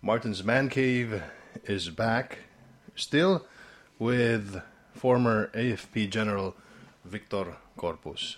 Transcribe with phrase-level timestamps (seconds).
[0.00, 1.24] Martin's Man Cave
[1.64, 2.38] is back,
[2.94, 3.44] still
[3.98, 4.62] with
[4.94, 6.54] former AFP General
[7.04, 8.36] Victor Corpus.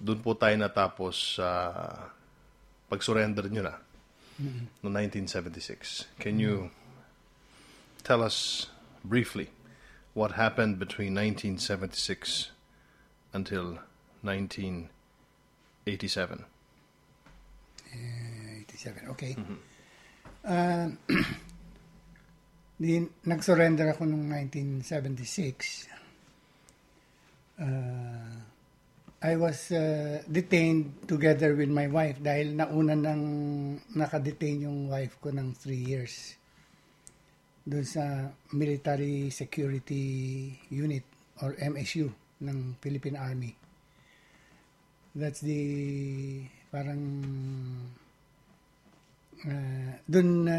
[0.00, 1.92] Doon po tayo natapos sa
[2.88, 3.76] pag-surrender nyo na
[4.40, 4.80] mm-hmm.
[4.80, 6.08] no 1976.
[6.24, 6.72] Can you
[8.00, 8.72] tell us
[9.04, 9.52] briefly
[10.16, 12.48] what happened between 1976
[13.36, 13.84] until
[14.24, 16.48] 1987?
[18.86, 19.34] 87, okay.
[20.46, 20.86] Ah,
[22.82, 24.30] di, nag-surrender ako noong
[24.86, 25.90] 1976.
[27.58, 28.30] Ah,
[29.26, 33.24] I was uh, detained together with my wife dahil nauna nang
[33.90, 36.38] nakadetain yung wife ko ng three years
[37.66, 41.02] doon sa Military Security Unit
[41.42, 42.06] or MSU
[42.38, 43.50] ng Philippine Army.
[45.16, 45.64] That's the
[46.70, 47.02] parang
[49.44, 50.58] uh, doon na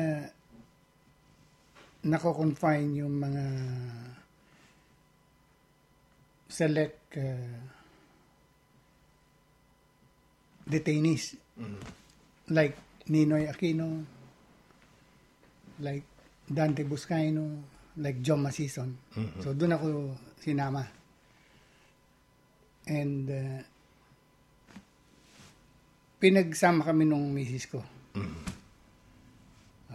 [2.06, 3.46] nako-confine yung mga
[6.48, 7.58] select uh,
[10.68, 11.36] detainees
[12.52, 12.76] like
[13.08, 14.04] Ninoy Aquino,
[15.80, 16.04] like
[16.48, 17.64] Dante Buscaino,
[17.98, 18.98] like John Masison.
[19.40, 19.88] So doon ako
[20.44, 20.84] sinama.
[22.88, 23.60] And uh,
[26.20, 27.84] pinagsama kami nung misis ko.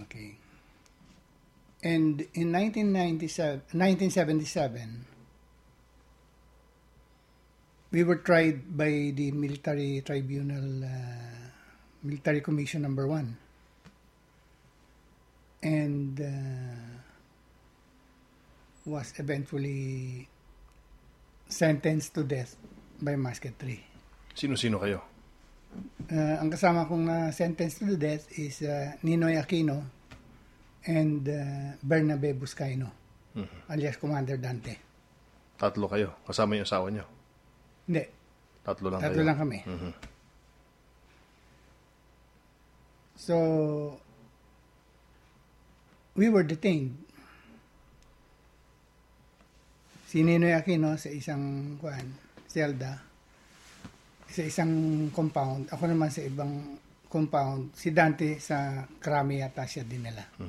[0.01, 0.37] Okay.
[1.83, 5.05] And in 1997, 1977,
[7.91, 11.51] we were tried by the military tribunal, uh,
[12.03, 13.37] military commission number one.
[15.63, 17.03] And uh,
[18.87, 20.27] was eventually
[21.49, 22.57] sentenced to death
[23.01, 23.85] by musket tree.
[24.35, 25.12] Sino-sino kayo?
[26.13, 29.81] Uh, ang kasama kong na sentenced to death is uh, Ninoy Aquino
[30.85, 32.93] and uh, Bernabe Buscaino,
[33.73, 34.77] alias Commander Dante.
[35.57, 36.21] Tatlo kayo.
[36.29, 37.07] Kasama yung asawa nyo.
[37.89, 38.05] Hindi,
[38.63, 39.29] Tatlo lang tatlo kayo.
[39.31, 39.59] lang kami.
[43.17, 43.37] So,
[46.15, 46.99] we were detained.
[50.07, 52.13] Si Ninoy Aquino sa isang kuan,
[52.45, 53.01] Zelda,
[54.33, 54.73] sa isang
[55.13, 55.69] compound.
[55.69, 56.81] Ako naman sa ibang
[57.13, 57.77] compound.
[57.77, 60.25] Si Dante sa Krami yata siya din nila.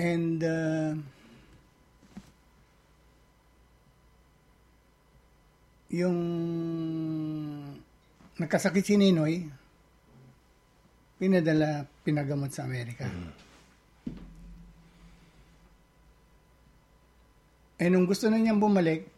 [0.00, 0.96] And uh,
[5.90, 6.18] yung
[8.40, 9.44] nagkasakit si Ninoy,
[11.20, 13.04] pinadala, pinagamot sa Amerika.
[17.80, 19.08] Eh, nung gusto na niyang bumalik,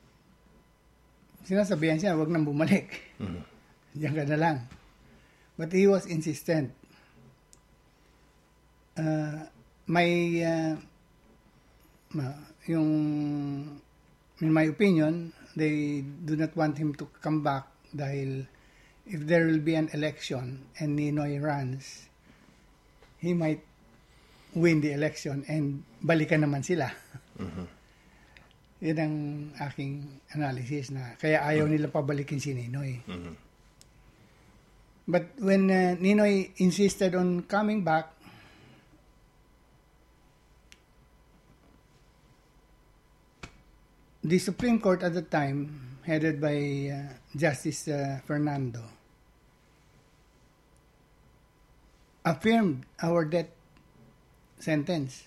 [1.42, 2.94] sinasabihan siya, wag nang bumalik.
[3.98, 4.56] Diyan ka na lang.
[5.58, 6.70] But he was insistent.
[8.94, 9.50] Uh,
[9.90, 10.78] may, uh,
[12.14, 12.38] ma-
[12.70, 12.88] yung,
[14.38, 18.46] in my opinion, they do not want him to come back dahil
[19.10, 22.06] if there will be an election and Ninoy runs,
[23.18, 23.60] he might
[24.54, 26.94] win the election and balikan naman sila.
[28.82, 29.16] Yan ang
[29.62, 30.02] aking
[30.34, 32.98] analysis na kaya ayaw nila pabalikin si Ninoy.
[35.06, 38.10] But when uh, Ninoy insisted on coming back,
[44.22, 46.58] the Supreme Court at the time, headed by
[46.90, 48.82] uh, Justice uh, Fernando,
[52.24, 53.50] affirmed our death
[54.58, 55.26] sentence.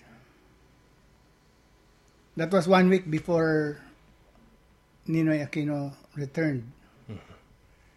[2.36, 3.80] That was one week before
[5.08, 6.72] Ninoy Aquino returned.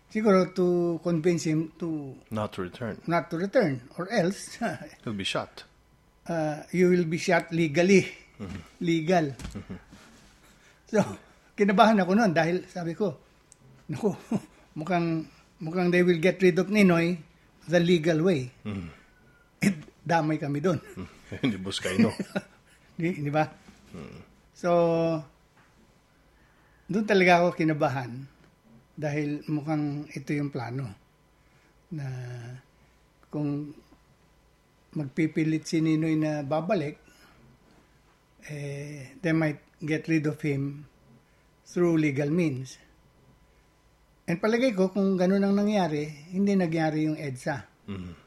[0.09, 2.97] Siguro to convince him to Not to return.
[3.05, 4.57] not to return, or else
[5.03, 5.63] He'll be shot.
[6.25, 8.09] uh, you will be shot legally.
[8.81, 9.35] Legal.
[10.89, 11.03] So,
[11.53, 13.19] kinabahan ako noon dahil sabi ko,
[13.91, 14.09] naku,
[14.79, 15.27] mukhang,
[15.61, 17.19] mukhang they will get rid of Ninoy
[17.69, 18.49] the legal way.
[19.61, 20.79] Eh, damay kami doon.
[21.43, 22.09] Hindi Buscaino.
[22.97, 23.45] di, di ba?
[24.59, 24.71] So,
[26.91, 28.27] doon talaga ako kinabahan
[28.99, 30.91] dahil mukhang ito yung plano
[31.95, 32.03] na
[33.31, 33.71] kung
[34.99, 36.99] magpipilit si Ninoy na babalik,
[38.51, 40.83] eh, they might get rid of him
[41.63, 42.75] through legal means.
[44.27, 46.03] And palagay ko, kung ganun ang nangyari,
[46.35, 47.63] hindi nagyari yung EDSA.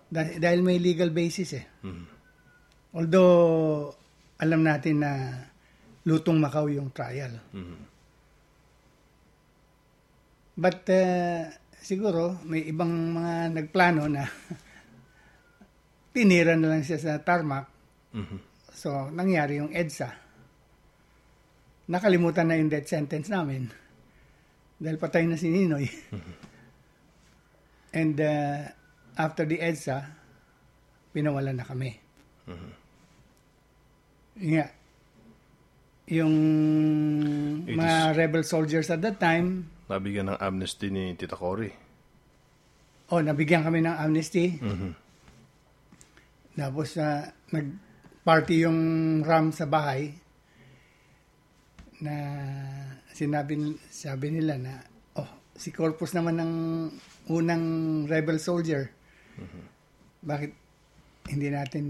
[0.08, 1.66] Dahil, dahil may legal basis eh.
[2.96, 3.92] Although,
[4.40, 5.12] alam natin na
[6.06, 7.38] lutong Macau yung trial.
[10.52, 11.48] But uh,
[11.80, 14.28] siguro may ibang mga nagplano na
[16.14, 17.66] tinira na lang siya sa tarmac.
[18.12, 18.38] Mhm.
[18.72, 20.10] So, nangyari yung EDSA.
[21.88, 23.70] Nakalimutan na yung death sentence namin.
[24.82, 25.86] Dahil patay na si Ninoy.
[27.92, 28.72] And uh,
[29.14, 30.02] after the EDSA,
[31.12, 32.00] pinawalan na kami.
[34.40, 34.66] Yun nga.
[36.12, 36.34] Yung
[37.64, 41.72] It mga rebel soldiers at that time, Nabigyan ng amnesty ni Tita Cory.
[43.12, 44.56] oh, nabigyan kami ng amnesty.
[44.56, 44.92] Mhm.
[46.52, 48.78] Tapos na nag-party yung
[49.20, 50.12] RAM sa bahay
[52.00, 52.14] na
[53.12, 54.74] sinabi sabi nila na
[55.16, 56.52] oh si Corpus naman ng
[57.28, 57.64] unang
[58.04, 58.92] rebel soldier.
[60.20, 60.52] Bakit
[61.32, 61.84] hindi natin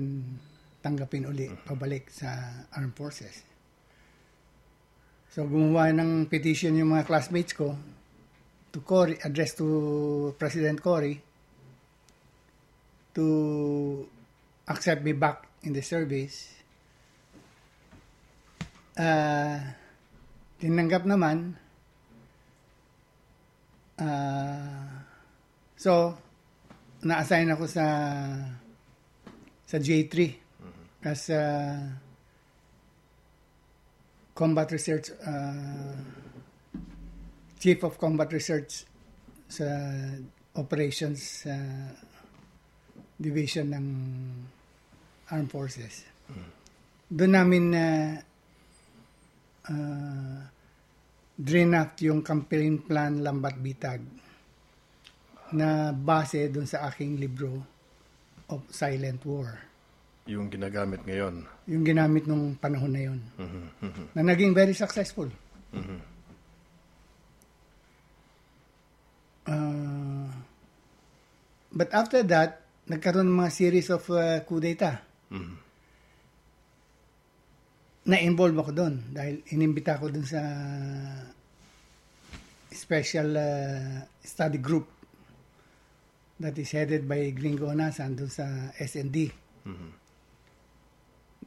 [0.78, 2.28] tanggapin uli pabalik sa
[2.74, 3.46] armed forces?
[5.32, 7.72] So gumawa ng petition yung mga classmates ko
[8.68, 11.16] to Cory, address to President Cory
[13.16, 13.26] to
[14.68, 16.52] accept me back in the service.
[18.92, 19.72] Ah,
[20.60, 21.56] tinanggap naman.
[23.96, 25.00] Ah,
[25.80, 26.12] so,
[27.00, 27.86] na-assign ako sa
[29.64, 30.12] sa J3
[31.08, 32.01] as ah,
[34.42, 35.94] combat research ah,
[37.62, 38.82] chief of combat research
[39.46, 39.70] sa
[40.58, 41.54] operations sa
[43.14, 43.86] division ng
[45.30, 46.02] armed forces.
[47.06, 47.86] Doon namin na
[49.70, 50.38] uh,
[51.38, 54.02] draft yung campaign plan Lambat Bitag
[55.54, 57.62] na base doon sa aking libro
[58.50, 59.71] of Silent War.
[60.30, 61.42] Yung ginagamit ngayon.
[61.66, 65.26] Yung ginamit nung panahon na yon Mhm, mhm, na naging very successful.
[65.74, 65.98] mhm.
[69.42, 70.30] Uh,
[71.74, 75.02] but after that, nagkaroon ng mga series of uh, coup d'etat.
[75.34, 75.54] Mhm.
[78.02, 80.42] Na-involve ako doon dahil inimbita ko doon sa
[82.70, 84.86] special uh, study group
[86.38, 88.46] that is headed by Gringo Onasan doon sa
[88.78, 89.30] SND.
[89.66, 90.01] Mhm.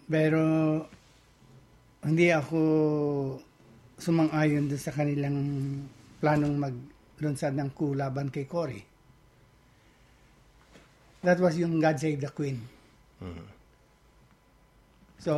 [0.05, 0.41] Pero
[2.05, 2.59] hindi ako
[3.97, 5.37] sumang-ayon sa kanilang
[6.21, 8.83] planong maglunsad ng coup laban kay Cory.
[11.25, 12.61] That was yung God Save the Queen.
[13.17, 13.47] Mhm.
[15.17, 15.33] So,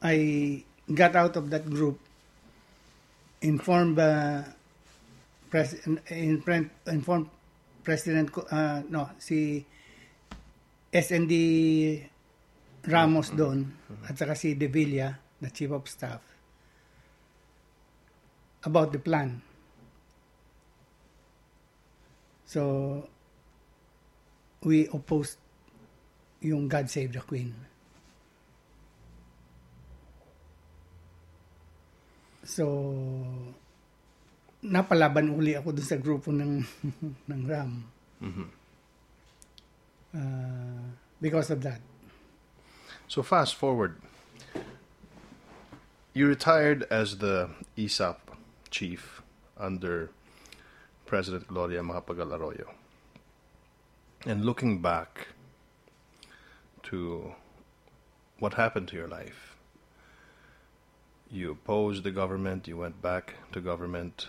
[0.00, 0.16] I
[0.88, 2.00] got out of that group,
[3.44, 4.40] informed uh,
[5.52, 6.40] pres- in-
[6.88, 7.28] informed
[7.84, 9.66] President, ko- uh, no, si
[10.88, 11.34] SND
[12.82, 13.70] Ramos doon,
[14.10, 16.18] at saka si De Villa, the Chief of Staff,
[18.66, 19.38] about the plan.
[22.42, 23.06] So,
[24.66, 25.38] we opposed
[26.42, 27.54] yung God Save the Queen.
[32.42, 32.66] So,
[34.62, 36.62] napalaban uli ako dun sa grupo ng,
[37.30, 37.72] ng RAM.
[38.22, 38.46] Mhm.
[40.12, 40.86] Uh,
[41.22, 41.91] because of that.
[43.12, 44.00] So fast forward.
[46.14, 48.38] You retired as the ESOP
[48.70, 49.20] chief
[49.58, 50.08] under
[51.04, 52.70] President Gloria Macapagal Arroyo.
[54.24, 55.28] And looking back
[56.84, 57.34] to
[58.38, 59.56] what happened to your life,
[61.30, 64.28] you opposed the government, you went back to government,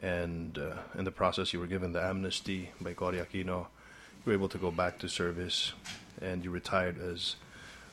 [0.00, 3.66] and uh, in the process, you were given the amnesty by Cory Aquino.
[4.24, 5.74] You were able to go back to service,
[6.20, 7.36] and you retired as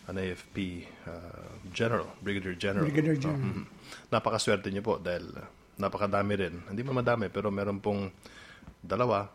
[0.08, 2.86] an AFP uh, general, brigadier general.
[2.86, 3.42] Brigadier General.
[3.42, 3.66] Oh, mhm.
[4.14, 5.50] Napakaswerte niyo po dahil uh,
[5.82, 6.56] napakadami rin.
[6.70, 8.14] Hindi man madami, pero meron pong
[8.86, 9.26] dalawa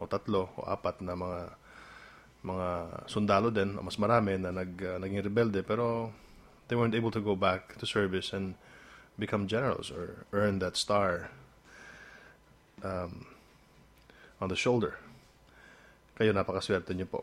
[0.00, 1.40] o tatlo o apat na mga
[2.40, 2.68] mga
[3.04, 6.08] sundalo din, o mas marami na nag, uh, naging rebelde, pero
[6.72, 8.56] they weren't able to go back to service and
[9.20, 11.28] become generals or earn that star
[12.80, 13.28] um,
[14.40, 14.96] on the shoulder.
[16.16, 17.20] Kayo napakaswerte niyo po.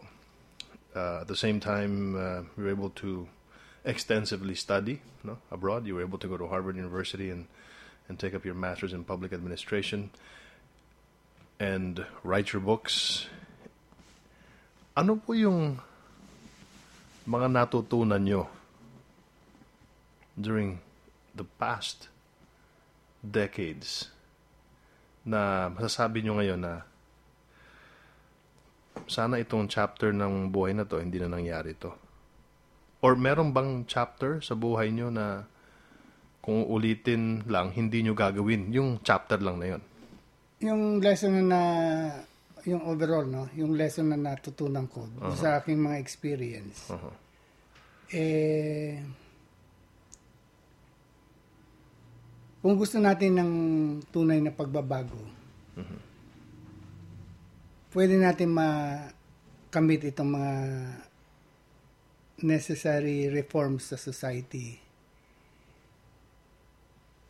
[0.98, 3.30] Uh, at the same time, uh, you were able to
[3.86, 5.86] extensively study no, abroad.
[5.86, 7.46] You were able to go to Harvard University and,
[8.10, 10.10] and take up your master's in public administration
[11.60, 13.30] and write your books.
[14.98, 15.78] Ano po yung
[17.30, 18.50] mga natutunan nyo
[20.34, 20.82] during
[21.38, 22.10] the past
[23.22, 24.10] decades
[25.22, 26.74] na masasabi nyo ngayon na
[29.08, 31.92] sana itong chapter ng buhay na to hindi na nangyari to?
[33.02, 35.48] Or meron bang chapter sa buhay nyo na
[36.48, 39.84] kung ulitin lang, hindi nyo gagawin yung chapter lang na yun?
[40.64, 41.62] Yung lesson na,
[42.64, 43.52] yung overall, no?
[43.54, 45.36] Yung lesson na natutunan ko uh-huh.
[45.36, 46.88] sa aking mga experience.
[46.88, 47.14] Uh-huh.
[48.16, 49.04] Eh,
[52.64, 53.52] kung gusto natin ng
[54.10, 55.20] tunay na pagbabago,
[55.76, 56.07] uh-huh.
[57.92, 60.54] Pwede natin makamit itong mga
[62.44, 64.78] necessary reforms sa society.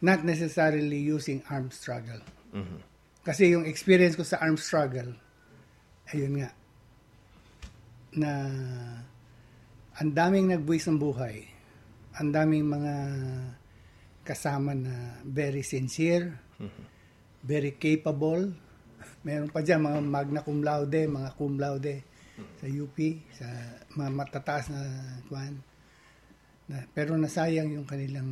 [0.01, 2.21] Not necessarily using armed struggle.
[2.53, 2.79] Mm-hmm.
[3.25, 5.11] Kasi yung experience ko sa armed struggle,
[6.13, 6.49] ayun nga,
[8.15, 8.31] na
[9.97, 11.49] ang daming nagbuwis ng buhay,
[12.17, 12.95] ang daming mga
[14.21, 16.85] kasama na very sincere, mm-hmm.
[17.43, 18.53] very capable.
[19.25, 22.05] Meron pa dyan mga magna cum laude, mga cum laude
[22.61, 22.97] sa UP,
[23.33, 23.47] sa
[23.97, 24.81] mga matataas na
[25.25, 25.57] kwan.
[26.67, 28.29] Na, pero nasayang yung kanilang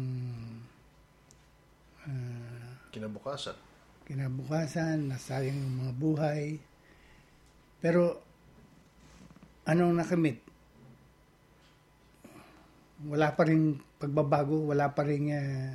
[2.05, 3.57] uh, kinabukasan.
[4.05, 6.43] Kinabukasan, nasayang yung mga buhay.
[7.81, 8.21] Pero
[9.65, 10.37] anong nakamit?
[13.05, 15.73] Wala pa rin pagbabago, wala pa rin uh,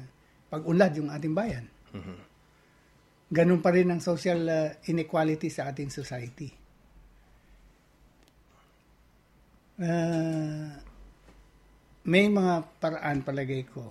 [0.51, 1.67] pag-unlad yung ating bayan.
[1.91, 2.30] Mm-hmm.
[3.31, 6.51] Ganun pa rin ang social uh, inequality sa ating society.
[9.81, 10.67] Uh,
[12.11, 13.87] may mga paraan palagay ko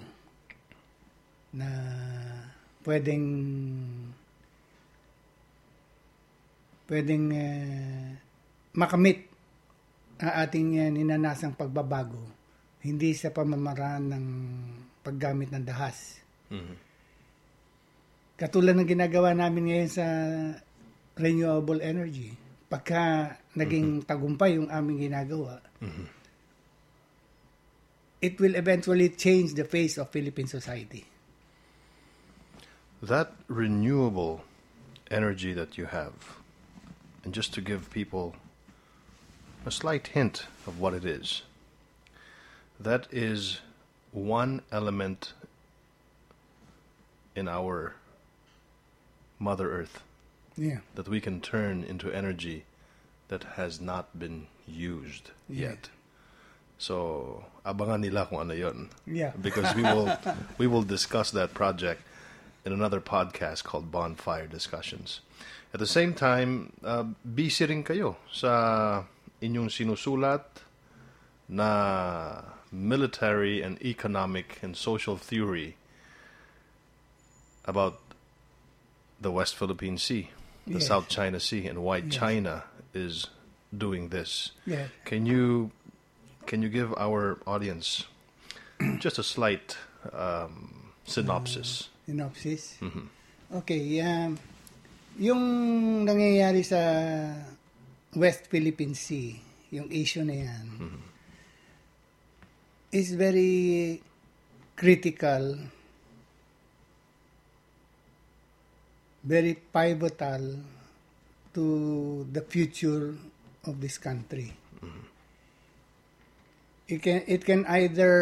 [1.55, 1.69] na
[2.86, 3.25] pwedeng
[6.91, 8.10] pwedeng uh,
[8.77, 9.25] makamit
[10.19, 12.22] ang ating uh, ninanasang pagbabago
[12.79, 14.25] hindi sa pamamaraan ng
[15.03, 16.19] paggamit ng dahas.
[16.48, 16.88] Mm-hmm.
[18.39, 20.05] Katulad ng ginagawa namin ngayon sa
[21.19, 24.08] renewable energy pagka naging mm-hmm.
[24.08, 26.05] tagumpay yung aming ginagawa, mm-hmm.
[28.22, 31.03] it will eventually change the face of Philippine society.
[33.01, 34.46] That renewable
[35.10, 36.13] energy that you have,
[37.25, 38.38] and just to give people
[39.65, 41.41] a slight hint of what it is,
[42.79, 43.65] that is
[44.12, 45.34] one element
[47.36, 47.96] in our
[49.39, 50.03] Mother Earth
[50.58, 50.79] yeah.
[50.96, 52.65] that we can turn into energy
[53.29, 55.69] that has not been used yeah.
[55.69, 55.89] yet.
[56.77, 58.89] So, abangan nila kung ano yun.
[59.08, 59.31] Yeah.
[59.41, 60.12] Because we will
[60.58, 62.03] we will discuss that project
[62.63, 65.22] in another podcast called Bonfire Discussions.
[65.74, 69.03] At the same time, uh, busy rin kayo sa
[69.43, 70.65] inyong sinusulat
[71.48, 71.69] na
[72.72, 75.75] military and economic and social theory
[77.65, 78.09] about
[79.21, 80.29] the West Philippine Sea
[80.69, 80.88] the yes.
[80.88, 82.13] South China Sea and why yes.
[82.13, 83.27] China is
[83.75, 84.51] doing this.
[84.65, 84.89] Yes.
[85.03, 85.71] Can you
[86.45, 88.05] can you give our audience
[88.99, 89.77] just a slight
[90.13, 91.89] um, synopsis?
[91.89, 92.77] Uh, synopsis.
[92.81, 93.05] Mm-hmm.
[93.65, 94.38] Okay, um,
[95.17, 95.41] yung
[96.05, 96.77] nangyayari sa
[98.13, 99.41] West Philippine Sea,
[99.73, 101.01] yung issue na yan, mm-hmm.
[102.93, 104.01] is very
[104.77, 105.57] critical
[109.29, 110.57] very pivotal
[111.53, 111.65] to
[112.33, 113.13] the future
[113.69, 114.57] of this country.
[114.81, 115.05] Mm-hmm.
[116.89, 118.13] It can it can either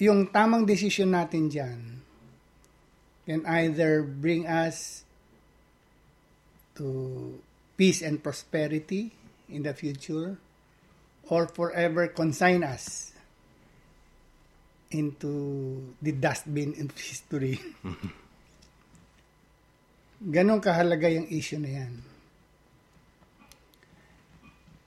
[0.00, 1.80] yung tamang decision natin diyan
[3.28, 5.04] can either bring us
[6.80, 7.36] to
[7.76, 9.12] peace and prosperity
[9.52, 10.40] in the future
[11.28, 13.12] or forever consign us
[14.88, 17.60] into the dustbin of history.
[17.84, 18.23] Mm-hmm.
[20.24, 21.92] Ganon kahalaga yung issue na yan.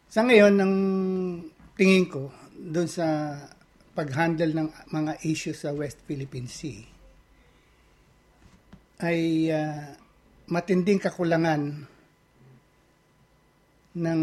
[0.10, 0.76] Sa ngayon, ang
[1.78, 3.38] tingin ko, doon sa
[3.94, 6.82] pag-handle ng mga issue sa West Philippine Sea,
[8.98, 9.94] ay uh,
[10.50, 11.86] matinding kakulangan
[13.94, 14.22] ng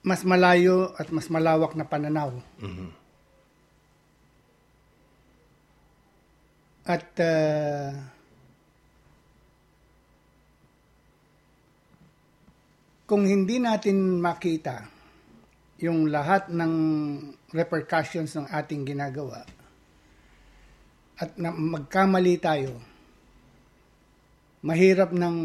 [0.00, 2.32] mas malayo at mas malawak na pananaw.
[2.56, 2.90] Mm-hmm.
[6.88, 7.94] At uh,
[13.12, 14.88] kung hindi natin makita
[15.84, 16.74] yung lahat ng
[17.52, 19.44] repercussions ng ating ginagawa
[21.20, 22.80] at na magkamali tayo,
[24.64, 25.36] mahirap ng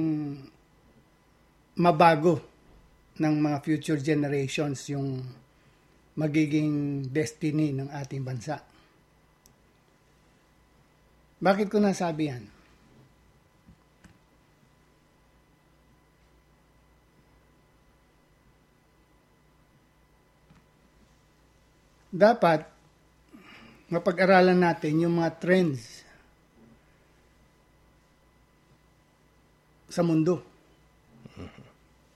[1.76, 2.40] mabago
[3.20, 5.28] ng mga future generations yung
[6.16, 8.64] magiging destiny ng ating bansa.
[11.44, 12.57] Bakit ko nasabi yan?
[22.18, 22.66] Dapat
[23.94, 26.04] mapag-aralan natin yung mga trends
[29.88, 30.44] sa mundo.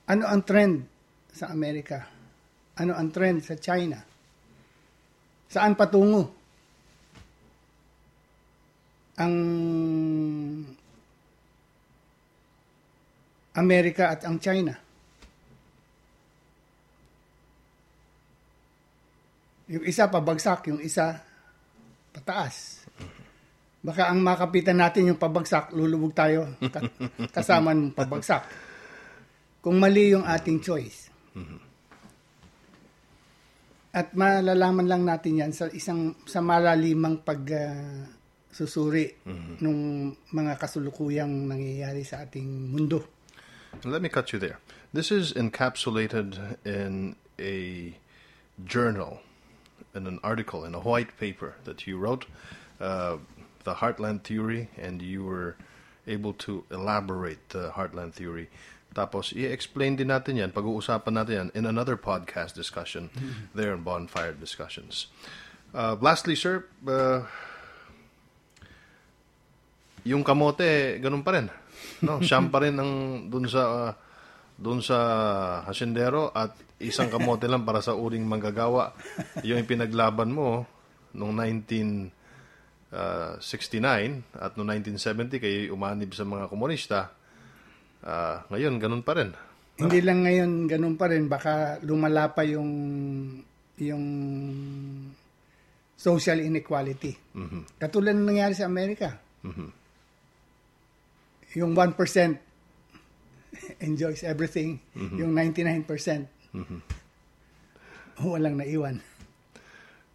[0.10, 0.84] Ano ang trend
[1.32, 2.04] sa Amerika?
[2.76, 4.02] Ano ang trend sa China?
[5.48, 6.34] Saan patungo?
[9.22, 9.36] Ang
[13.56, 14.91] Amerika at ang China.
[19.72, 21.24] Yung isa pabagsak, yung isa
[22.12, 22.84] pataas.
[23.82, 26.54] Baka ang makapitan natin yung pabagsak, lulubog tayo
[27.36, 28.46] kasama ng pabagsak.
[29.64, 31.10] Kung mali yung ating choice.
[33.92, 38.08] At malalaman lang natin yan sa isang sa malalimang pag uh,
[38.52, 39.20] susuri
[39.60, 43.04] nung mga kasulukuyang nangyayari sa ating mundo.
[43.84, 44.60] Let me cut you there.
[44.92, 47.96] This is encapsulated in a
[48.64, 49.24] journal,
[49.96, 52.26] in an article, in a white paper that you wrote,
[52.80, 53.18] uh,
[53.64, 55.56] the Heartland Theory, and you were
[56.08, 58.50] able to elaborate the Heartland Theory.
[58.92, 63.08] Tapos, i-explain din natin yan, pag-uusapan natin yan in another podcast discussion
[63.56, 65.08] there in Bonfire Discussions.
[65.72, 67.24] Uh, lastly, sir, uh,
[70.04, 71.48] yung kamote, ganun pa rin.
[72.04, 72.92] No, siyam pa rin ang
[73.32, 73.92] dun sa uh,
[74.62, 74.98] dun sa
[75.66, 78.94] hasindero at isang kamote lang para sa uring manggagawa.
[79.42, 80.70] Yung pinaglaban mo
[81.18, 81.34] noong
[82.94, 87.10] 1969 at noong 1970 kayo umanib sa mga komunista.
[88.06, 89.34] Uh, ngayon, ganun pa rin.
[89.82, 91.26] Hindi lang ngayon ganun pa rin.
[91.26, 92.70] Baka lumala pa yung
[93.82, 94.06] yung
[95.98, 97.18] social inequality.
[97.34, 97.82] Mm-hmm.
[97.82, 99.18] Katulad ng nangyari sa Amerika.
[99.42, 99.70] Mm-hmm.
[101.62, 102.51] Yung 1%
[103.82, 104.80] enjoys everything.
[104.96, 105.18] Mm-hmm.
[105.20, 106.80] Yung 99% mm-hmm.
[108.30, 109.02] walang naiwan.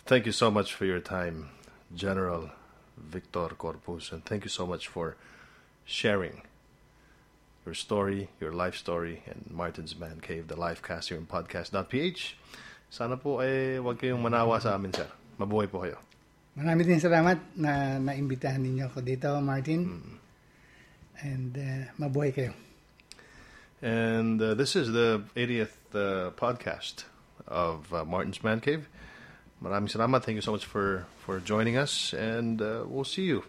[0.06, 1.50] Thank you so much for your time,
[1.90, 2.54] General
[2.94, 4.14] Victor Corpus.
[4.14, 5.18] And thank you so much for
[5.84, 6.46] sharing
[7.66, 12.38] your story, your life story, and Martin's Man Cave, the live cast here in podcast.ph.
[12.86, 15.10] Sana po ay wag kayong manawa sa amin, sir.
[15.42, 15.98] Mabuhay po kayo.
[16.54, 19.82] Marami din salamat na naimbitahan ninyo ako dito, Martin.
[19.90, 20.14] Mm.
[21.26, 22.54] And uh, mabuhay kayo.
[23.82, 27.04] And uh, this is the 80th uh, podcast
[27.46, 28.88] of uh, Martin's Man Cave.
[29.62, 30.24] Maraming salamat.
[30.24, 32.12] Thank you so much for, for joining us.
[32.12, 33.44] And uh, we'll see you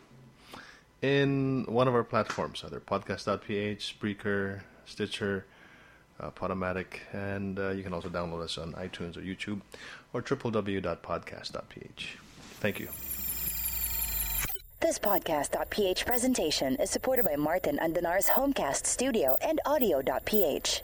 [1.01, 5.45] in one of our platforms, either podcast.ph, Spreaker, Stitcher,
[6.19, 9.61] uh, Podomatic, and uh, you can also download us on iTunes or YouTube
[10.13, 12.17] or www.podcast.ph.
[12.59, 12.89] Thank you.
[14.79, 20.83] This podcast.ph presentation is supported by Martin Andanar's Homecast Studio and Audio.ph.